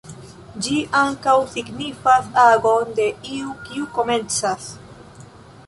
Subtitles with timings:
[0.67, 3.05] Ĝi ankaŭ signifas agon de
[3.35, 4.67] iu, kiu komencas.